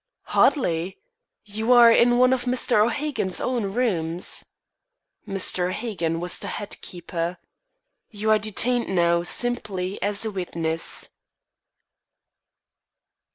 "Hardly. 0.33 0.97
You 1.45 1.73
are 1.73 1.91
in 1.91 2.17
one 2.17 2.33
of 2.33 2.45
Mr. 2.45 2.83
O'Hagen's 2.85 3.39
own 3.39 3.71
rooms." 3.71 4.43
(Mr. 5.27 5.69
O'Hagen 5.69 6.19
was 6.19 6.39
the 6.39 6.47
head 6.47 6.81
keeper.) 6.81 7.37
"You 8.09 8.31
are 8.31 8.39
detained, 8.39 8.89
now, 8.95 9.21
simply 9.21 10.01
as 10.01 10.25
a 10.25 10.31
witness." 10.31 11.11